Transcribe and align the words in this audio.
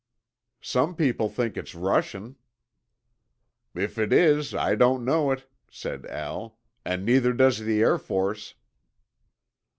"Some 0.63 0.95
people 0.95 1.29
think 1.29 1.55
it's 1.55 1.75
Russian." 1.75 2.35
"If 3.75 3.99
it 3.99 4.11
is, 4.11 4.55
I 4.55 4.73
don't 4.73 5.05
know 5.05 5.29
it," 5.29 5.47
said 5.69 6.07
Al, 6.07 6.57
"and 6.83 7.05
neither 7.05 7.33
does 7.33 7.59
the 7.59 7.81
Air 7.81 7.99
Force." 7.99 8.55